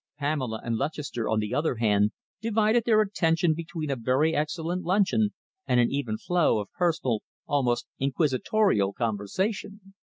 Pamela 0.17 0.59
and 0.63 0.77
Lutchester, 0.77 1.29
on 1.29 1.37
the 1.39 1.53
other 1.53 1.75
hand, 1.75 2.11
divided 2.41 2.85
their 2.85 3.01
attention 3.01 3.53
between 3.53 3.91
a 3.91 3.95
very 3.95 4.33
excellent 4.35 4.83
luncheon 4.83 5.29
and 5.67 5.79
an 5.79 5.91
even 5.91 6.17
flow 6.17 6.57
of 6.57 6.71
personal, 6.71 7.19
almost 7.45 7.85
inquisitorial 7.99 8.93
conversation. 8.93 9.93